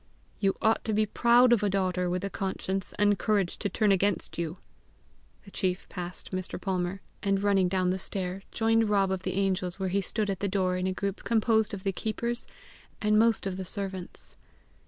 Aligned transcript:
"You 0.39 0.55
ought 0.63 0.83
to 0.85 0.93
be 0.95 1.05
proud 1.05 1.53
of 1.53 1.61
a 1.61 1.69
daughter 1.69 2.09
with 2.09 2.23
the 2.23 2.29
conscience 2.31 2.91
and 2.97 3.19
courage 3.19 3.59
to 3.59 3.69
turn 3.69 3.91
against 3.91 4.35
you!" 4.35 4.57
The 5.45 5.51
chief 5.51 5.87
passed 5.89 6.31
Mr. 6.31 6.59
Palmer, 6.59 7.01
and 7.21 7.43
running 7.43 7.67
down 7.67 7.91
the 7.91 7.99
stair, 7.99 8.41
joined 8.51 8.89
Rob 8.89 9.11
of 9.11 9.21
the 9.21 9.33
Angels 9.33 9.79
where 9.79 9.89
he 9.89 10.01
stood 10.01 10.31
at 10.31 10.39
the 10.39 10.47
door 10.47 10.75
in 10.75 10.87
a 10.87 10.91
group 10.91 11.23
composed 11.23 11.71
of 11.71 11.83
the 11.83 11.91
keepers 11.91 12.47
and 12.99 13.19
most 13.19 13.45
of 13.45 13.57
the 13.57 13.63
servants. 13.63 14.35